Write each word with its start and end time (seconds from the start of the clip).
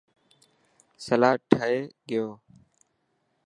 سلاد 1.05 1.39
ٺهي 1.51 1.75
گيو. 2.09 2.27